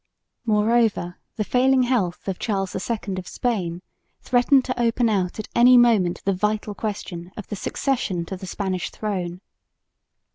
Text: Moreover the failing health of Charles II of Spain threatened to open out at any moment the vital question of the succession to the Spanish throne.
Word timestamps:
Moreover 0.47 1.19
the 1.35 1.43
failing 1.43 1.83
health 1.83 2.27
of 2.27 2.39
Charles 2.39 2.73
II 2.73 3.17
of 3.19 3.27
Spain 3.27 3.83
threatened 4.23 4.65
to 4.65 4.81
open 4.81 5.09
out 5.09 5.37
at 5.37 5.47
any 5.53 5.77
moment 5.77 6.23
the 6.25 6.33
vital 6.33 6.73
question 6.73 7.31
of 7.37 7.45
the 7.49 7.55
succession 7.55 8.25
to 8.25 8.35
the 8.35 8.47
Spanish 8.47 8.89
throne. 8.89 9.41